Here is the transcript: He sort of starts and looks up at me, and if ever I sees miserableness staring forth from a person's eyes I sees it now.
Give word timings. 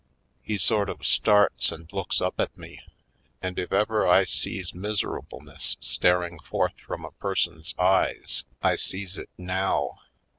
He 0.41 0.57
sort 0.57 0.89
of 0.89 1.05
starts 1.05 1.71
and 1.71 1.87
looks 1.93 2.21
up 2.21 2.39
at 2.39 2.57
me, 2.57 2.81
and 3.39 3.59
if 3.59 3.71
ever 3.71 4.07
I 4.07 4.23
sees 4.23 4.73
miserableness 4.73 5.77
staring 5.79 6.39
forth 6.39 6.73
from 6.79 7.05
a 7.05 7.11
person's 7.11 7.75
eyes 7.77 8.43
I 8.63 8.77
sees 8.77 9.19
it 9.19 9.29
now. 9.37 9.99